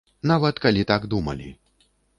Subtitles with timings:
[0.31, 1.49] Нават калі так думалі.